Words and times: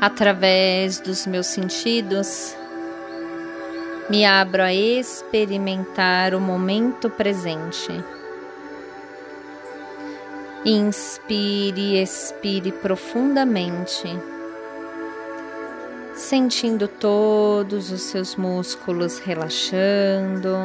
através 0.00 1.00
dos 1.00 1.26
meus 1.26 1.46
sentidos, 1.46 2.56
me 4.08 4.24
abro 4.24 4.62
a 4.62 4.72
experimentar 4.72 6.34
o 6.34 6.40
momento 6.40 7.08
presente. 7.08 7.92
Inspire 10.64 11.80
e 11.80 12.02
expire 12.02 12.72
profundamente, 12.72 14.08
sentindo 16.14 16.88
todos 16.88 17.90
os 17.90 18.02
seus 18.02 18.34
músculos 18.36 19.18
relaxando, 19.18 20.56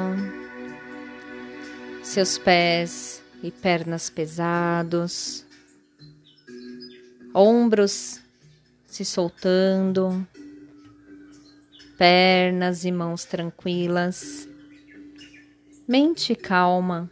seus 2.01 2.37
pés 2.37 3.21
e 3.43 3.51
pernas 3.51 4.09
pesados, 4.09 5.45
ombros 7.33 8.21
se 8.99 9.05
soltando, 9.05 10.27
pernas 11.97 12.83
e 12.83 12.91
mãos 12.91 13.23
tranquilas, 13.23 14.45
mente 15.87 16.35
calma 16.35 17.09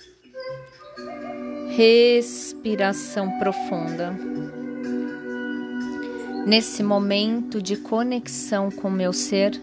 respiração 1.70 3.40
profunda. 3.40 4.14
Nesse 6.46 6.84
momento 6.84 7.62
de 7.62 7.78
conexão 7.78 8.70
com 8.70 8.90
meu 8.90 9.14
ser, 9.14 9.54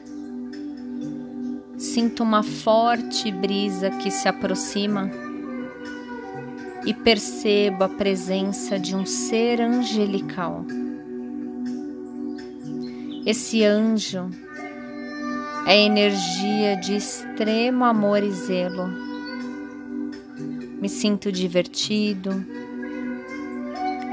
sinto 1.76 2.22
uma 2.22 2.42
forte 2.42 3.30
brisa 3.30 3.90
que 3.90 4.10
se 4.10 4.26
aproxima 4.28 5.10
e 6.86 6.94
percebo 6.94 7.84
a 7.84 7.88
presença 7.90 8.78
de 8.78 8.96
um 8.96 9.04
ser 9.04 9.60
angelical. 9.60 10.64
Esse 13.26 13.64
anjo 13.64 14.30
é 15.66 15.78
energia 15.78 16.76
de 16.76 16.96
extremo 16.96 17.84
amor 17.84 18.22
e 18.22 18.30
zelo 18.30 19.14
me 20.84 20.88
sinto 20.90 21.32
divertido, 21.32 22.44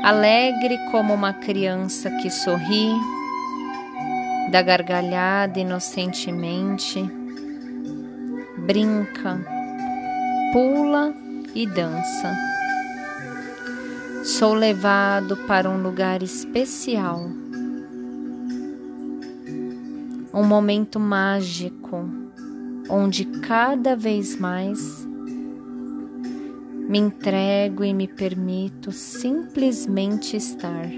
alegre 0.06 0.78
como 0.89 1.14
uma 1.14 1.34
criança 1.34 2.09
que 2.09 2.30
sorri, 2.30 2.94
dá 4.50 4.62
gargalhada 4.62 5.59
inocentemente, 5.59 7.04
brinca, 8.59 9.45
pula 10.54 11.14
e 11.54 11.67
dança. 11.67 12.34
Sou 14.23 14.54
levado 14.54 15.36
para 15.45 15.70
um 15.70 15.84
lugar 15.84 16.23
especial, 16.23 17.30
um 20.34 20.44
momento 20.44 21.00
mágico 21.00 22.10
onde 22.90 23.26
cada 23.26 23.96
vez 23.96 24.38
mais 24.38 25.08
me 26.90 27.00
entrego 27.00 27.86
e 27.86 27.94
me 27.94 28.08
permito 28.08 28.92
simplesmente 28.92 30.36
estar. 30.36 30.90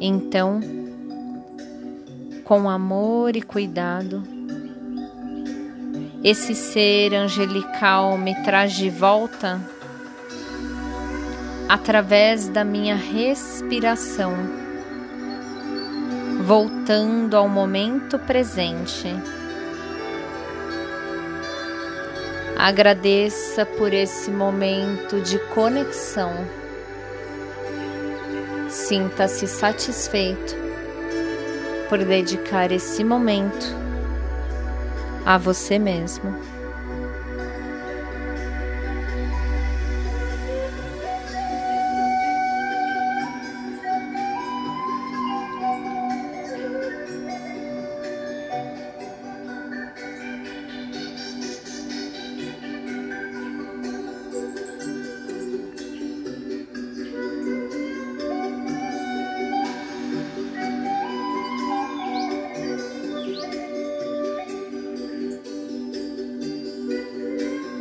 Então, 0.00 0.60
com 2.44 2.68
amor 2.68 3.36
e 3.36 3.42
cuidado, 3.42 4.22
esse 6.24 6.54
ser 6.54 7.14
angelical 7.14 8.18
me 8.18 8.34
traz 8.42 8.72
de 8.72 8.90
volta 8.90 9.60
através 11.68 12.48
da 12.48 12.64
minha 12.64 12.96
respiração, 12.96 14.32
voltando 16.48 17.36
ao 17.36 17.46
momento 17.46 18.18
presente 18.18 19.14
Agradeça 22.56 23.66
por 23.66 23.92
esse 23.92 24.30
momento 24.30 25.20
de 25.20 25.38
conexão. 25.50 26.32
Sinta-se 28.70 29.46
satisfeito 29.46 30.56
por 31.90 31.98
dedicar 31.98 32.72
esse 32.72 33.04
momento 33.04 33.66
a 35.26 35.36
você 35.36 35.78
mesmo. 35.78 36.34